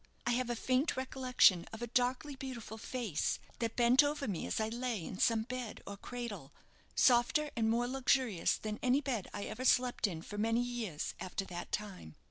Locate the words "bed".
5.43-5.79, 9.01-9.27